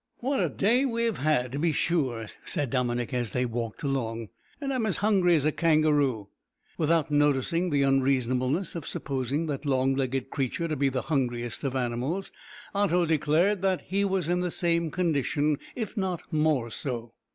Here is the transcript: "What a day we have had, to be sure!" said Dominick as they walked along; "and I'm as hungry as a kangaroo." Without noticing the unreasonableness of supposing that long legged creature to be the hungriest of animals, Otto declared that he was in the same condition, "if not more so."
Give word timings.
"What 0.17 0.39
a 0.39 0.49
day 0.49 0.83
we 0.83 1.03
have 1.03 1.19
had, 1.19 1.51
to 1.51 1.59
be 1.59 1.71
sure!" 1.71 2.25
said 2.43 2.71
Dominick 2.71 3.13
as 3.13 3.33
they 3.33 3.45
walked 3.45 3.83
along; 3.83 4.29
"and 4.59 4.73
I'm 4.73 4.87
as 4.87 4.97
hungry 5.05 5.35
as 5.35 5.45
a 5.45 5.51
kangaroo." 5.51 6.27
Without 6.75 7.11
noticing 7.11 7.69
the 7.69 7.83
unreasonableness 7.83 8.73
of 8.73 8.87
supposing 8.87 9.45
that 9.45 9.63
long 9.63 9.93
legged 9.93 10.31
creature 10.31 10.67
to 10.67 10.75
be 10.75 10.89
the 10.89 11.03
hungriest 11.03 11.63
of 11.63 11.75
animals, 11.75 12.31
Otto 12.73 13.05
declared 13.05 13.61
that 13.61 13.81
he 13.81 14.03
was 14.03 14.27
in 14.27 14.39
the 14.39 14.49
same 14.49 14.89
condition, 14.89 15.59
"if 15.75 15.95
not 15.95 16.23
more 16.33 16.71
so." 16.71 17.13